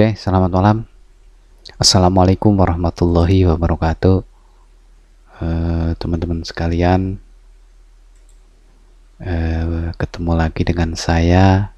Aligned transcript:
Oke, 0.00 0.16
selamat 0.16 0.48
malam. 0.48 0.88
Assalamualaikum 1.76 2.56
warahmatullahi 2.56 3.44
wabarakatuh. 3.52 4.24
Eh, 5.44 5.88
Teman-teman 6.00 6.40
sekalian, 6.40 7.20
eh, 9.20 9.92
ketemu 10.00 10.32
lagi 10.40 10.64
dengan 10.64 10.96
saya 10.96 11.76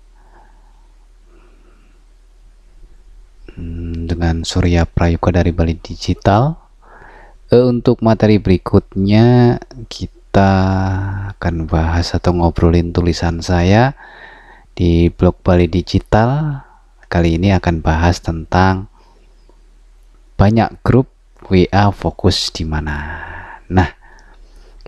hmm, 3.58 4.06
dengan 4.06 4.46
Surya 4.46 4.86
Prayoga 4.86 5.42
dari 5.42 5.50
Bali 5.50 5.74
Digital. 5.82 6.62
Eh, 7.50 7.66
untuk 7.66 8.06
materi 8.06 8.38
berikutnya 8.38 9.58
kita 9.90 10.54
akan 11.34 11.66
bahas 11.66 12.14
atau 12.14 12.38
ngobrolin 12.38 12.94
tulisan 12.94 13.42
saya 13.42 13.98
di 14.78 15.10
blog 15.10 15.42
Bali 15.42 15.66
Digital 15.66 16.70
kali 17.12 17.36
ini 17.36 17.52
akan 17.52 17.84
bahas 17.84 18.24
tentang 18.24 18.88
banyak 20.40 20.80
grup 20.80 21.12
WA 21.44 21.92
fokus 21.92 22.48
di 22.48 22.64
mana. 22.64 23.20
Nah, 23.68 23.92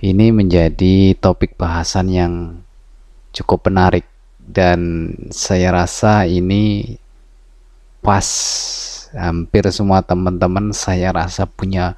ini 0.00 0.32
menjadi 0.32 1.12
topik 1.20 1.60
bahasan 1.60 2.08
yang 2.08 2.32
cukup 3.36 3.68
menarik 3.68 4.08
dan 4.40 5.12
saya 5.28 5.76
rasa 5.76 6.24
ini 6.24 6.96
pas 8.00 8.24
hampir 9.12 9.68
semua 9.68 10.00
teman-teman 10.00 10.72
saya 10.72 11.12
rasa 11.12 11.44
punya 11.44 11.92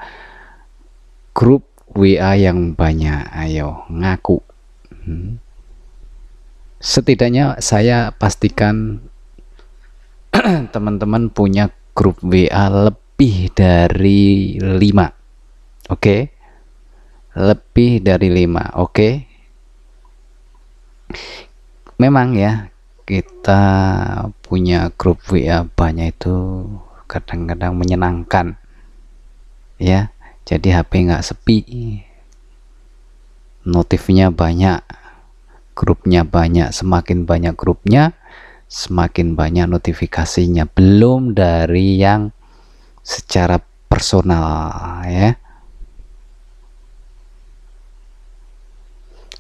grup 1.38 1.62
WA 1.94 2.34
yang 2.34 2.74
banyak. 2.74 3.30
Ayo, 3.30 3.86
ngaku. 3.94 4.42
Hmm. 5.06 5.38
Setidaknya 6.82 7.62
saya 7.62 8.10
pastikan 8.10 9.06
teman-teman 10.74 11.32
punya 11.32 11.72
grup 11.96 12.20
WA 12.20 12.68
lebih 12.68 13.48
dari 13.56 14.56
5 14.60 14.68
oke 14.68 15.12
okay? 15.88 16.20
lebih 17.36 18.04
dari 18.04 18.28
5 18.28 18.44
oke 18.44 18.60
okay? 18.76 19.12
memang 21.96 22.36
ya 22.36 22.68
kita 23.06 23.62
punya 24.42 24.92
grup 24.98 25.22
WA 25.30 25.64
banyak 25.64 26.12
itu 26.12 26.66
kadang-kadang 27.06 27.78
menyenangkan 27.78 28.58
ya 29.78 30.10
jadi 30.44 30.82
HP 30.82 31.06
nggak 31.06 31.24
sepi 31.24 31.58
notifnya 33.64 34.34
banyak 34.34 34.82
grupnya 35.76 36.24
banyak 36.24 36.72
semakin 36.72 37.28
banyak 37.28 37.54
grupnya 37.54 38.16
semakin 38.66 39.38
banyak 39.38 39.70
notifikasinya 39.70 40.66
belum 40.66 41.38
dari 41.38 42.02
yang 42.02 42.34
secara 43.06 43.62
personal 43.86 45.06
ya. 45.06 45.30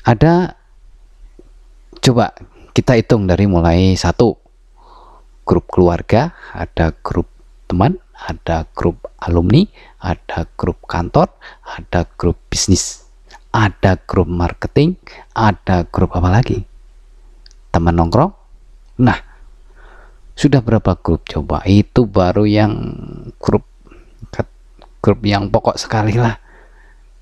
Ada 0.06 0.54
coba 1.98 2.30
kita 2.70 2.94
hitung 2.94 3.26
dari 3.26 3.50
mulai 3.50 3.98
satu 3.98 4.38
grup 5.42 5.66
keluarga 5.66 6.30
ada 6.54 6.94
grup 7.02 7.26
teman 7.66 7.98
ada 8.14 8.70
grup 8.70 9.10
alumni 9.18 9.66
ada 9.98 10.46
grup 10.54 10.86
kantor 10.86 11.26
ada 11.66 12.06
grup 12.14 12.38
bisnis 12.46 13.02
ada 13.50 13.98
grup 14.06 14.30
marketing 14.30 14.94
ada 15.34 15.82
grup 15.90 16.14
apa 16.14 16.30
lagi? 16.30 16.62
Teman 17.74 17.98
nongkrong 17.98 18.45
Nah, 19.00 19.18
sudah 20.36 20.60
berapa 20.60 20.96
grup 21.00 21.24
coba? 21.28 21.64
Itu 21.68 22.08
baru 22.08 22.44
yang 22.48 22.72
grup 23.40 23.64
grup 25.00 25.22
yang 25.22 25.54
pokok 25.54 25.78
sekali 25.78 26.18
lah 26.18 26.34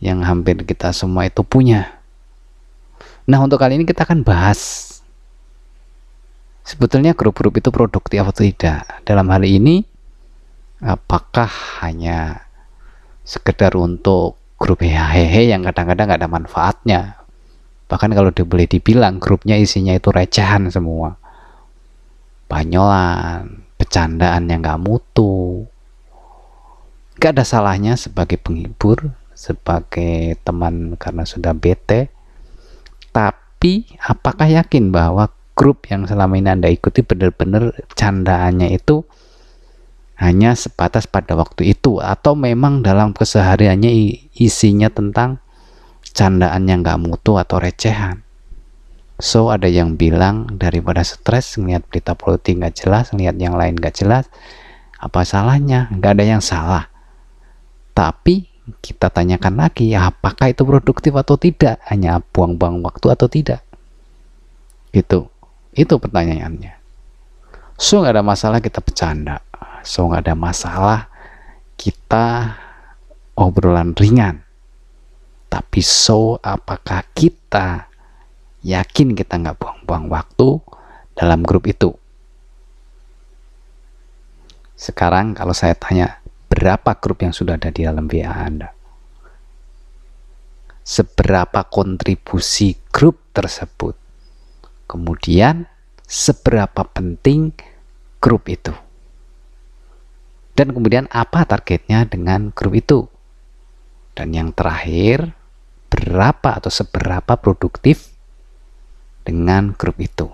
yang 0.00 0.25
hampir 0.25 0.56
kita 0.64 0.95
semua 0.97 1.28
itu 1.28 1.45
punya. 1.45 2.01
Nah, 3.29 3.40
untuk 3.45 3.61
kali 3.61 3.77
ini 3.77 3.84
kita 3.84 4.08
akan 4.08 4.24
bahas 4.24 4.90
sebetulnya 6.64 7.13
grup-grup 7.13 7.61
itu 7.61 7.68
produktif 7.68 8.24
atau 8.24 8.45
tidak. 8.45 9.05
Dalam 9.05 9.29
hal 9.29 9.45
ini 9.45 9.84
apakah 10.80 11.48
hanya 11.84 12.45
sekedar 13.24 13.73
untuk 13.77 14.36
grup 14.61 14.84
hehehe 14.84 15.48
yang 15.52 15.64
kadang-kadang 15.64 16.13
nggak 16.13 16.20
ada 16.20 16.30
manfaatnya 16.30 17.01
bahkan 17.89 18.13
kalau 18.17 18.33
boleh 18.33 18.64
dibilang 18.68 19.20
grupnya 19.20 19.61
isinya 19.61 19.92
itu 19.92 20.08
recehan 20.08 20.73
semua 20.73 21.20
banyolan, 22.47 23.65
bercandaan 23.81 24.49
yang 24.49 24.65
gak 24.65 24.83
mutu. 24.83 25.67
Gak 27.19 27.39
ada 27.39 27.45
salahnya 27.47 27.95
sebagai 27.95 28.41
penghibur, 28.41 29.15
sebagai 29.35 30.39
teman 30.43 30.99
karena 30.99 31.25
sudah 31.27 31.53
bete. 31.53 32.11
Tapi 33.15 33.87
apakah 34.03 34.51
yakin 34.51 34.91
bahwa 34.91 35.31
grup 35.55 35.87
yang 35.87 36.05
selama 36.05 36.35
ini 36.35 36.51
Anda 36.51 36.69
ikuti 36.71 37.07
benar-benar 37.07 37.87
candaannya 37.95 38.75
itu 38.75 39.07
hanya 40.19 40.55
sebatas 40.55 41.11
pada 41.11 41.35
waktu 41.35 41.75
itu 41.75 41.99
atau 41.99 42.39
memang 42.39 42.87
dalam 42.87 43.11
kesehariannya 43.15 43.91
isinya 44.39 44.91
tentang 44.91 45.43
candaan 46.15 46.71
yang 46.71 46.87
gak 46.87 47.03
mutu 47.03 47.35
atau 47.35 47.59
recehan 47.59 48.23
So 49.24 49.48
ada 49.48 49.64
yang 49.64 49.96
bilang 49.96 50.61
daripada 50.61 51.01
stres 51.01 51.57
ngeliat 51.57 51.89
berita 51.89 52.12
politik 52.12 52.61
nggak 52.61 52.77
jelas, 52.77 53.08
ngeliat 53.08 53.40
yang 53.40 53.57
lain 53.57 53.73
nggak 53.73 53.96
jelas, 53.96 54.29
apa 55.01 55.24
salahnya? 55.24 55.89
Nggak 55.96 56.20
ada 56.20 56.24
yang 56.29 56.42
salah. 56.45 56.92
Tapi 57.96 58.52
kita 58.84 59.08
tanyakan 59.08 59.64
lagi, 59.64 59.96
apakah 59.96 60.52
itu 60.52 60.61
produktif 60.68 61.17
atau 61.17 61.40
tidak? 61.40 61.80
Hanya 61.89 62.20
buang-buang 62.20 62.84
waktu 62.84 63.17
atau 63.17 63.24
tidak? 63.24 63.64
Gitu. 64.92 65.24
Itu 65.73 65.96
pertanyaannya. 65.96 66.77
So 67.80 68.05
nggak 68.05 68.20
ada 68.20 68.24
masalah 68.29 68.61
kita 68.61 68.84
bercanda. 68.84 69.40
So 69.89 70.05
nggak 70.05 70.29
ada 70.29 70.36
masalah 70.36 71.08
kita 71.80 72.61
obrolan 73.40 73.96
ringan. 73.96 74.45
Tapi 75.48 75.80
so 75.80 76.36
apakah 76.45 77.08
kita 77.17 77.94
yakin 78.64 79.13
kita 79.13 79.36
nggak 79.36 79.61
buang-buang 79.61 80.08
waktu 80.08 80.58
dalam 81.13 81.45
grup 81.45 81.69
itu. 81.69 81.92
Sekarang 84.75 85.36
kalau 85.36 85.55
saya 85.55 85.77
tanya, 85.77 86.19
berapa 86.51 86.98
grup 86.98 87.23
yang 87.23 87.36
sudah 87.36 87.61
ada 87.61 87.70
di 87.70 87.86
dalam 87.86 88.08
WA 88.11 88.33
Anda? 88.33 88.73
Seberapa 90.85 91.64
kontribusi 91.69 92.77
grup 92.91 93.20
tersebut? 93.36 93.95
Kemudian, 94.89 95.64
seberapa 96.05 96.85
penting 96.85 97.55
grup 98.19 98.48
itu? 98.51 98.75
Dan 100.55 100.70
kemudian 100.75 101.08
apa 101.08 101.48
targetnya 101.48 102.05
dengan 102.05 102.52
grup 102.52 102.77
itu? 102.77 103.08
Dan 104.14 104.36
yang 104.36 104.52
terakhir, 104.52 105.35
berapa 105.91 106.58
atau 106.58 106.70
seberapa 106.70 107.39
produktif 107.39 108.14
dengan 109.24 109.73
grup 109.74 109.98
itu. 109.98 110.29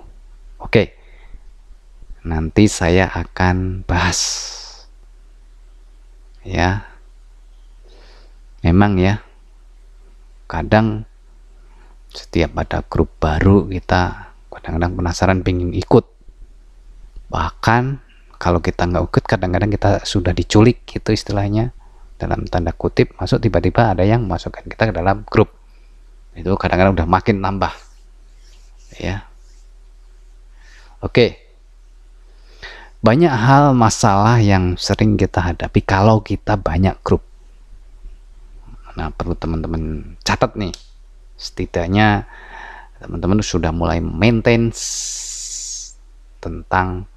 Oke, 0.61 0.99
nanti 2.27 2.67
saya 2.67 3.09
akan 3.09 3.87
bahas. 3.87 4.21
Ya, 6.43 6.85
memang 8.67 8.99
ya, 8.99 9.23
kadang 10.51 11.07
setiap 12.11 12.59
ada 12.59 12.83
grup 12.91 13.15
baru 13.23 13.71
kita 13.71 14.35
kadang-kadang 14.51 14.99
penasaran 14.99 15.39
pengen 15.47 15.71
ikut. 15.73 16.05
Bahkan 17.31 17.83
kalau 18.41 18.59
kita 18.59 18.89
nggak 18.89 19.05
ikut 19.07 19.25
kadang-kadang 19.29 19.71
kita 19.71 20.03
sudah 20.03 20.35
diculik 20.35 20.83
gitu 20.89 21.13
istilahnya 21.13 21.77
dalam 22.17 22.49
tanda 22.49 22.73
kutip 22.73 23.13
masuk 23.21 23.41
tiba-tiba 23.41 23.93
ada 23.93 24.05
yang 24.05 24.25
masukkan 24.25 24.65
kita 24.65 24.89
ke 24.89 24.95
dalam 24.97 25.29
grup 25.29 25.53
itu 26.33 26.49
kadang-kadang 26.57 26.97
udah 26.97 27.09
makin 27.09 27.41
nambah 27.41 27.73
ya. 29.01 29.25
Oke. 31.01 31.41
Banyak 33.01 33.33
hal 33.33 33.73
masalah 33.73 34.37
yang 34.45 34.77
sering 34.77 35.17
kita 35.17 35.41
hadapi 35.41 35.81
kalau 35.81 36.21
kita 36.21 36.61
banyak 36.61 36.93
grup. 37.01 37.25
Nah, 38.93 39.09
perlu 39.09 39.33
teman-teman 39.33 40.15
catat 40.21 40.53
nih. 40.61 40.77
Setidaknya 41.41 42.29
teman-teman 43.01 43.41
sudah 43.41 43.73
mulai 43.73 44.05
maintain 44.05 44.69
tentang 46.45 47.09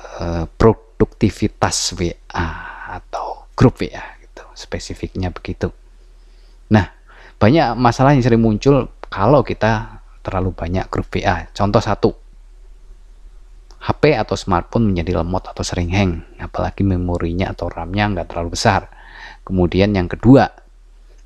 uh, 0.00 0.48
produktivitas 0.56 1.92
WA 2.00 2.48
atau 2.96 3.52
grup 3.52 3.76
WA 3.84 4.16
gitu. 4.24 4.48
Spesifiknya 4.56 5.28
begitu. 5.28 5.68
Nah, 6.72 6.88
banyak 7.36 7.76
masalah 7.76 8.16
yang 8.16 8.24
sering 8.24 8.40
muncul 8.40 8.88
kalau 9.12 9.44
kita 9.44 9.95
terlalu 10.26 10.50
banyak 10.50 10.90
grup 10.90 11.06
WA. 11.14 11.46
Contoh 11.54 11.78
satu, 11.78 12.10
HP 13.86 14.18
atau 14.18 14.34
smartphone 14.34 14.90
menjadi 14.90 15.22
lemot 15.22 15.46
atau 15.46 15.62
sering 15.62 15.94
hang, 15.94 16.26
apalagi 16.42 16.82
memorinya 16.82 17.54
atau 17.54 17.70
RAM-nya 17.70 18.18
nggak 18.18 18.34
terlalu 18.34 18.58
besar. 18.58 18.90
Kemudian 19.46 19.94
yang 19.94 20.10
kedua, 20.10 20.50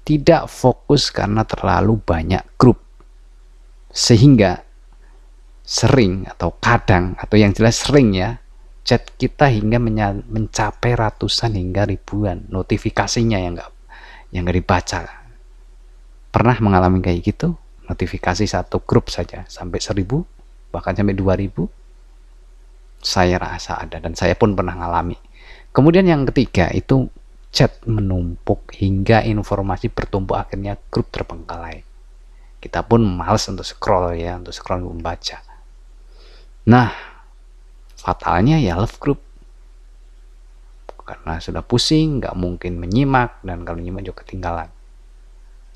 tidak 0.04 0.44
fokus 0.52 1.08
karena 1.08 1.48
terlalu 1.48 1.96
banyak 1.96 2.44
grup. 2.60 2.84
Sehingga 3.88 4.60
sering 5.64 6.28
atau 6.28 6.52
kadang 6.60 7.16
atau 7.16 7.40
yang 7.40 7.56
jelas 7.56 7.80
sering 7.80 8.12
ya, 8.12 8.36
chat 8.84 9.08
kita 9.16 9.48
hingga 9.48 9.80
mencapai 10.28 10.92
ratusan 10.98 11.56
hingga 11.56 11.88
ribuan 11.88 12.44
notifikasinya 12.52 13.38
yang 13.40 13.56
nggak 13.56 13.70
yang 14.36 14.44
nggak 14.44 14.58
dibaca. 14.60 15.00
Pernah 16.28 16.56
mengalami 16.60 17.00
kayak 17.00 17.24
gitu? 17.24 17.56
Notifikasi 17.90 18.46
satu 18.46 18.86
grup 18.86 19.10
saja 19.10 19.42
sampai 19.50 19.82
seribu 19.82 20.22
bahkan 20.70 20.94
sampai 20.94 21.18
dua 21.18 21.34
ribu 21.34 21.66
saya 23.02 23.42
rasa 23.42 23.82
ada 23.82 23.98
dan 23.98 24.14
saya 24.14 24.38
pun 24.38 24.54
pernah 24.54 24.78
ngalami. 24.78 25.18
Kemudian 25.74 26.06
yang 26.06 26.22
ketiga 26.30 26.70
itu 26.70 27.10
chat 27.50 27.82
menumpuk 27.82 28.70
hingga 28.78 29.26
informasi 29.26 29.90
bertumpuk 29.90 30.38
akhirnya 30.38 30.78
grup 30.92 31.10
terbengkalai. 31.10 31.82
Kita 32.60 32.84
pun 32.84 33.02
males 33.02 33.42
untuk 33.48 33.64
scroll 33.64 34.20
ya, 34.20 34.36
untuk 34.36 34.52
scroll 34.52 34.84
membaca. 34.84 35.40
Nah, 36.68 36.92
fatalnya 37.96 38.60
ya 38.60 38.76
love 38.76 39.00
group. 39.00 39.20
Karena 41.00 41.42
sudah 41.42 41.64
pusing, 41.66 42.22
nggak 42.22 42.36
mungkin 42.38 42.78
menyimak, 42.78 43.42
dan 43.42 43.66
kalau 43.66 43.82
menyimak 43.82 44.06
juga 44.06 44.22
ketinggalan. 44.22 44.70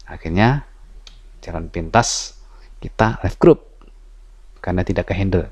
Akhirnya, 0.07 0.69
jalan 1.45 1.69
pintas, 1.69 2.41
kita 2.81 3.21
love 3.21 3.37
group. 3.37 3.61
Karena 4.65 4.81
tidak 4.81 5.13
ke 5.13 5.15
handle. 5.15 5.45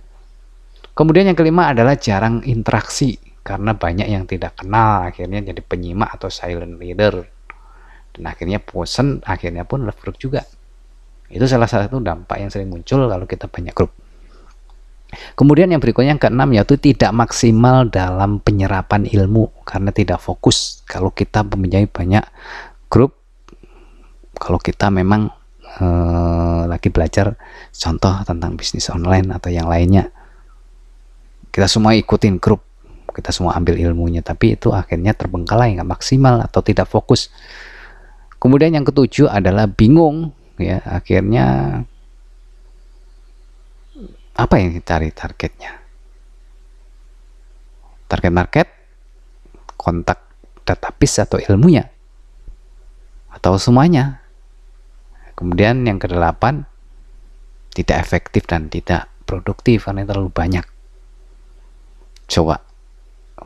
Kemudian 0.96 1.28
yang 1.28 1.36
kelima 1.36 1.68
adalah 1.68 2.00
jarang 2.00 2.40
interaksi 2.48 3.20
karena 3.42 3.74
banyak 3.74 4.06
yang 4.06 4.24
tidak 4.24 4.54
kenal 4.54 5.02
akhirnya 5.02 5.42
jadi 5.42 5.58
penyimak 5.66 6.14
atau 6.14 6.30
silent 6.30 6.78
reader 6.78 7.26
dan 8.14 8.22
akhirnya 8.30 8.62
bosen 8.62 9.18
akhirnya 9.26 9.66
pun 9.66 9.82
left 9.82 9.98
group 9.98 10.14
juga 10.16 10.46
itu 11.26 11.42
salah 11.50 11.66
satu 11.66 11.98
dampak 11.98 12.38
yang 12.38 12.50
sering 12.54 12.70
muncul 12.70 13.10
kalau 13.10 13.26
kita 13.26 13.50
banyak 13.50 13.74
grup 13.74 13.90
kemudian 15.34 15.74
yang 15.74 15.82
berikutnya 15.82 16.14
yang 16.14 16.22
keenam 16.22 16.54
yaitu 16.54 16.78
tidak 16.78 17.10
maksimal 17.10 17.82
dalam 17.90 18.38
penyerapan 18.38 19.10
ilmu 19.10 19.50
karena 19.66 19.90
tidak 19.90 20.22
fokus 20.22 20.86
kalau 20.86 21.10
kita 21.10 21.42
mempunyai 21.42 21.90
banyak 21.90 22.22
grup 22.86 23.18
kalau 24.38 24.62
kita 24.62 24.86
memang 24.86 25.34
eh, 25.80 26.62
lagi 26.69 26.88
belajar 26.92 27.36
contoh 27.72 28.14
tentang 28.26 28.56
bisnis 28.58 28.90
online 28.92 29.28
atau 29.32 29.48
yang 29.48 29.70
lainnya. 29.70 30.10
Kita 31.52 31.69
semua 31.69 31.92
ikutin 31.96 32.40
grup 32.40 32.64
kita 33.12 33.28
semua 33.28 33.52
ambil 33.60 33.76
ilmunya 33.76 34.24
tapi 34.24 34.56
itu 34.56 34.72
akhirnya 34.72 35.12
terbengkalai 35.12 35.76
nggak 35.76 35.88
maksimal 35.88 36.40
atau 36.40 36.64
tidak 36.64 36.88
fokus. 36.88 37.28
Kemudian 38.40 38.74
yang 38.74 38.88
ketujuh 38.88 39.28
adalah 39.28 39.69
bingung 39.69 40.32
ya 40.56 40.80
akhirnya 40.88 41.46
apa 44.32 44.54
yang 44.56 44.72
dicari 44.72 45.12
targetnya? 45.12 45.76
Target 48.08 48.32
market 48.32 48.69
kontak 49.76 50.24
database 50.64 51.20
atau 51.22 51.36
ilmunya? 51.36 51.92
Atau 53.28 53.60
semuanya 53.60 54.21
kemudian 55.34 55.84
yang 55.84 55.99
kedelapan 55.99 56.67
tidak 57.73 58.05
efektif 58.05 58.44
dan 58.44 58.69
tidak 58.69 59.08
produktif 59.25 59.88
karena 59.88 60.05
terlalu 60.05 60.29
banyak. 60.29 60.67
Coba 62.29 62.61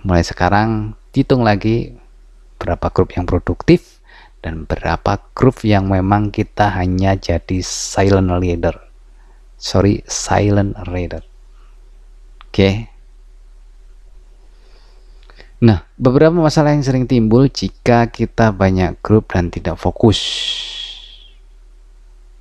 mulai 0.02 0.26
sekarang 0.26 0.98
hitung 1.14 1.46
lagi 1.46 1.96
berapa 2.60 2.92
grup 2.92 3.14
yang 3.16 3.24
produktif 3.24 4.02
dan 4.44 4.68
berapa 4.68 5.22
grup 5.32 5.64
yang 5.64 5.88
memang 5.88 6.28
kita 6.34 6.74
hanya 6.76 7.16
jadi 7.16 7.62
silent 7.64 8.30
reader. 8.42 8.76
Sorry 9.56 10.04
silent 10.04 10.76
reader. 10.90 11.24
Oke. 12.46 12.52
Okay. 12.52 12.74
nah 15.56 15.88
beberapa 15.96 16.36
masalah 16.36 16.76
yang 16.76 16.84
sering 16.84 17.08
timbul 17.08 17.48
jika 17.48 18.12
kita 18.12 18.52
banyak 18.52 19.00
grup 19.00 19.32
dan 19.32 19.48
tidak 19.48 19.80
fokus 19.80 20.20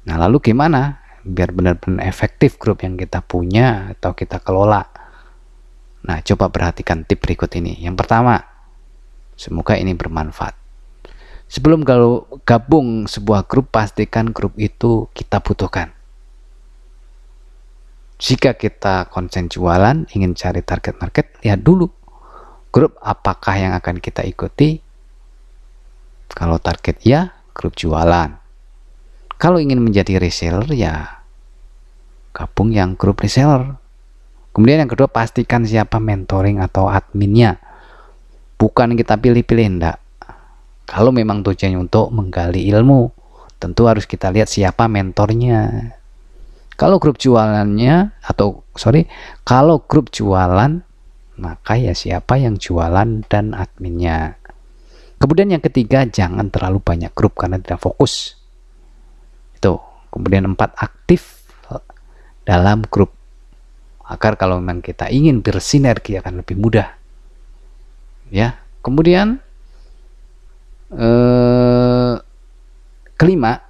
nah 0.06 0.22
lalu 0.22 0.54
gimana 0.54 1.02
biar 1.26 1.50
benar-benar 1.50 2.06
efektif 2.06 2.62
grup 2.62 2.86
yang 2.86 2.94
kita 2.96 3.26
punya 3.26 3.98
atau 3.98 4.14
kita 4.14 4.38
kelola 4.42 4.96
Nah, 6.06 6.22
coba 6.22 6.54
perhatikan 6.54 7.02
tip 7.02 7.26
berikut 7.26 7.50
ini. 7.58 7.82
Yang 7.82 8.06
pertama, 8.06 8.38
semoga 9.34 9.74
ini 9.74 9.98
bermanfaat. 9.98 10.54
Sebelum 11.50 11.82
kalau 11.82 12.30
gabung 12.46 13.10
sebuah 13.10 13.50
grup, 13.50 13.74
pastikan 13.74 14.30
grup 14.30 14.54
itu 14.58 15.10
kita 15.18 15.42
butuhkan. 15.42 15.94
Jika 18.22 18.54
kita 18.56 19.10
konsen 19.10 19.50
jualan, 19.50 20.06
ingin 20.14 20.38
cari 20.38 20.62
target 20.62 20.96
market, 21.02 21.26
lihat 21.42 21.66
dulu 21.66 21.90
grup 22.70 22.98
apakah 23.02 23.58
yang 23.58 23.74
akan 23.74 23.98
kita 23.98 24.22
ikuti. 24.26 24.82
Kalau 26.32 26.62
target 26.62 27.02
ya, 27.02 27.34
grup 27.54 27.74
jualan. 27.74 28.45
Kalau 29.36 29.60
ingin 29.60 29.84
menjadi 29.84 30.18
reseller, 30.20 30.68
ya 30.72 31.22
gabung 32.36 32.76
yang 32.76 33.00
grup 33.00 33.24
reseller 33.24 33.80
Kemudian 34.56 34.88
yang 34.88 34.92
kedua 34.96 35.12
pastikan 35.12 35.68
siapa 35.68 36.00
mentoring 36.00 36.64
atau 36.64 36.88
adminnya. 36.88 37.60
Bukan 38.56 38.96
kita 38.96 39.20
pilih-pilih 39.20 39.68
enggak. 39.68 40.00
Kalau 40.88 41.12
memang 41.12 41.44
tujuannya 41.44 41.76
untuk 41.76 42.08
menggali 42.16 42.64
ilmu, 42.72 43.12
tentu 43.60 43.84
harus 43.84 44.08
kita 44.08 44.32
lihat 44.32 44.48
siapa 44.48 44.88
mentornya. 44.88 45.92
Kalau 46.80 47.04
grup 47.04 47.20
jualannya 47.20 48.16
atau 48.24 48.64
sorry, 48.80 49.12
kalau 49.44 49.84
grup 49.84 50.08
jualan 50.08 50.80
maka 51.36 51.76
ya 51.76 51.92
siapa 51.92 52.40
yang 52.40 52.56
jualan 52.56 53.28
dan 53.28 53.52
adminnya. 53.52 54.40
Kemudian 55.20 55.52
yang 55.52 55.60
ketiga 55.60 56.08
jangan 56.08 56.48
terlalu 56.48 56.80
banyak 56.80 57.12
grup 57.12 57.36
karena 57.36 57.60
tidak 57.60 57.84
fokus. 57.84 58.40
Itu. 59.66 59.82
Kemudian 60.14 60.46
empat 60.54 60.78
aktif 60.78 61.50
dalam 62.46 62.86
grup. 62.86 63.10
Agar 64.06 64.38
kalau 64.38 64.62
memang 64.62 64.86
kita 64.86 65.10
ingin 65.10 65.42
bersinergi 65.42 66.22
akan 66.22 66.46
lebih 66.46 66.54
mudah. 66.54 66.94
Ya. 68.30 68.62
Kemudian 68.86 69.42
eh, 70.94 72.14
kelima 73.18 73.66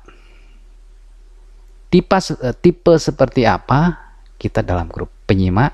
tipe 1.88 2.19
eh, 2.19 2.55
tipe 2.60 2.93
seperti 3.00 3.48
apa 3.48 3.96
kita 4.36 4.60
dalam 4.67 4.91
grup? 4.91 5.08
Penyimak 5.24 5.72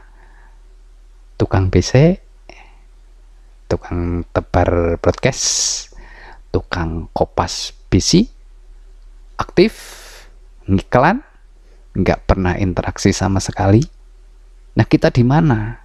tukang 1.41 1.74
PC 1.74 2.22
tukang 3.65 4.22
tebar 4.29 5.01
broadcast 5.01 5.89
tukang 6.53 7.10
kopas 7.12 7.74
PC 7.89 8.29
aktif 9.36 10.00
ngiklan 10.70 11.24
nggak 11.98 12.24
pernah 12.25 12.56
interaksi 12.56 13.12
sama 13.12 13.39
sekali 13.41 14.01
Nah, 14.72 14.86
kita 14.88 15.12
di 15.12 15.24
mana? 15.27 15.84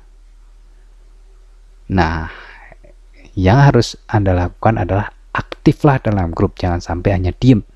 Nah, 1.90 2.30
yang 3.34 3.58
harus 3.66 3.98
Anda 4.06 4.34
lakukan 4.34 4.78
adalah 4.78 5.10
aktiflah 5.34 5.98
dalam 5.98 6.30
grup, 6.30 6.54
jangan 6.54 6.78
sampai 6.78 7.18
hanya 7.18 7.34
diem. 7.34 7.66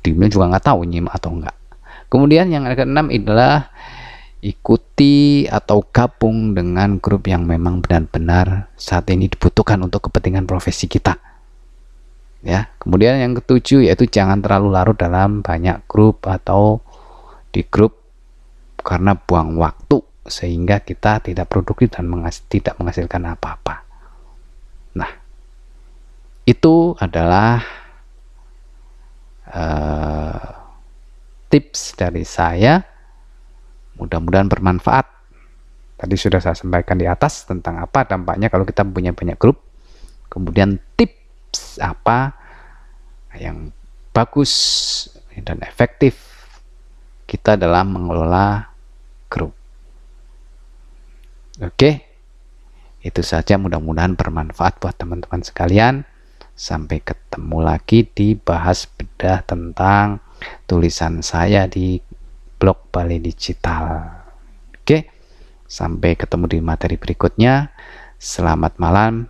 Diemnya 0.00 0.28
juga 0.32 0.52
nggak 0.52 0.64
tahu 0.64 0.80
nyim 0.84 1.08
atau 1.08 1.36
enggak. 1.36 1.56
Kemudian 2.12 2.52
yang 2.52 2.68
keenam 2.68 3.08
adalah 3.08 3.72
ikuti 4.40 5.44
atau 5.44 5.84
gabung 5.92 6.56
dengan 6.56 6.96
grup 6.96 7.28
yang 7.28 7.44
memang 7.44 7.84
benar-benar 7.84 8.72
saat 8.76 9.08
ini 9.12 9.28
dibutuhkan 9.28 9.80
untuk 9.84 10.08
kepentingan 10.08 10.48
profesi 10.48 10.88
kita. 10.88 11.16
Ya, 12.40 12.72
kemudian 12.80 13.20
yang 13.20 13.36
ketujuh 13.36 13.84
yaitu 13.84 14.08
jangan 14.08 14.40
terlalu 14.40 14.72
larut 14.72 14.96
dalam 14.96 15.44
banyak 15.44 15.84
grup 15.84 16.24
atau 16.24 16.80
di 17.52 17.60
grup 17.68 18.00
karena 18.80 19.12
buang 19.12 19.60
waktu 19.60 20.00
sehingga 20.24 20.80
kita 20.80 21.20
tidak 21.20 21.52
produktif 21.52 21.92
dan 21.92 22.08
tidak 22.48 22.80
menghasilkan 22.80 23.28
apa-apa. 23.36 23.84
Nah, 24.96 25.10
itu 26.48 26.96
adalah 26.96 27.60
uh, 29.52 30.48
tips 31.52 31.92
dari 32.00 32.24
saya. 32.24 32.80
Mudah-mudahan 34.00 34.48
bermanfaat. 34.48 35.06
Tadi 36.00 36.16
sudah 36.16 36.40
saya 36.40 36.56
sampaikan 36.56 36.96
di 36.96 37.04
atas 37.04 37.44
tentang 37.44 37.76
apa 37.84 38.08
dampaknya 38.08 38.48
kalau 38.48 38.64
kita 38.64 38.80
punya 38.80 39.12
banyak 39.12 39.36
grup. 39.36 39.60
Kemudian 40.32 40.80
tips 40.96 41.19
apa 41.78 42.34
yang 43.38 43.70
bagus 44.10 44.52
dan 45.38 45.62
efektif 45.62 46.18
kita 47.30 47.54
dalam 47.54 47.94
mengelola 47.94 48.74
grup. 49.30 49.54
Oke, 51.62 52.10
itu 53.06 53.22
saja 53.22 53.54
mudah-mudahan 53.54 54.18
bermanfaat 54.18 54.82
buat 54.82 54.98
teman-teman 54.98 55.46
sekalian. 55.46 56.02
Sampai 56.58 57.00
ketemu 57.00 57.62
lagi 57.62 58.04
di 58.04 58.34
bahas 58.34 58.84
bedah 58.84 59.46
tentang 59.46 60.18
tulisan 60.66 61.22
saya 61.22 61.70
di 61.70 62.02
blog 62.58 62.90
Balai 62.90 63.22
Digital. 63.22 64.10
Oke, 64.76 65.06
sampai 65.70 66.18
ketemu 66.18 66.44
di 66.50 66.58
materi 66.60 66.98
berikutnya. 66.98 67.70
Selamat 68.18 68.76
malam. 68.76 69.29